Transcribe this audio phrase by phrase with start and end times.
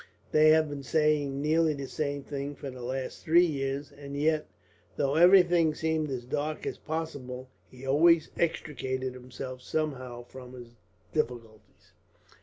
[0.31, 4.47] They have been saying nearly the same thing for the last three years; and yet,
[4.95, 10.73] though everything seemed as dark as possible, he always extricated himself somehow from his
[11.13, 11.91] difficulties.